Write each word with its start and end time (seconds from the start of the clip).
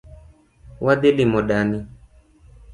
Wadhi 0.85 1.09
limo 1.17 1.39
dani 1.49 1.79